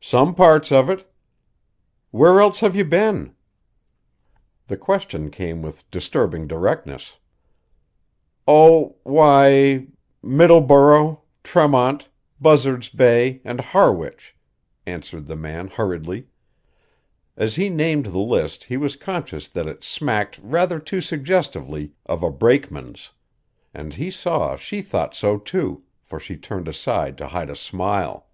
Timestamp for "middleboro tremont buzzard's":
10.22-12.88